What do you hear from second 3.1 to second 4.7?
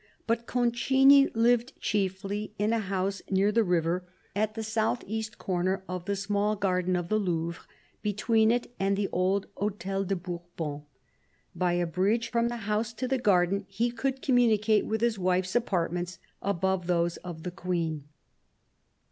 near the river, at the